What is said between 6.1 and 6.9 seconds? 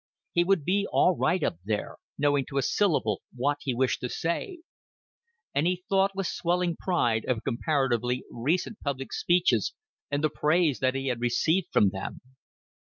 with swelling